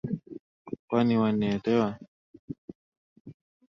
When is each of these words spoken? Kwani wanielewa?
Kwani 0.87 1.15
wanielewa? 1.21 1.89